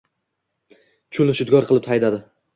[1.19, 2.25] Cho‘lni shudgor qilib haydadi.